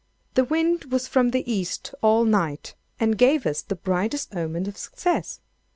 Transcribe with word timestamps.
The 0.33 0.43
wind 0.45 0.85
was 0.85 1.07
from 1.07 1.29
the 1.29 1.43
East 1.45 1.93
all 2.01 2.25
night, 2.25 2.73
and 2.99 3.19
gave 3.19 3.45
us 3.45 3.61
the 3.61 3.75
brightest 3.75 4.35
omen 4.35 4.67
of 4.67 4.75
success. 4.75 5.39